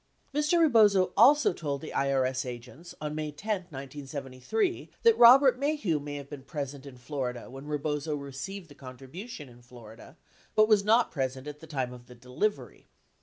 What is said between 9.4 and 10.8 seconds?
in Florida, but